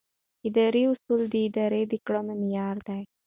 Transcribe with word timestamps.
اداري 0.47 0.83
اصول 0.93 1.21
د 1.29 1.35
ادارې 1.47 1.81
د 1.91 1.93
کړنو 2.05 2.33
معیار 2.41 2.77
دي. 2.87 3.01